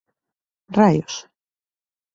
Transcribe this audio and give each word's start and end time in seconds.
Raios. 0.77 1.15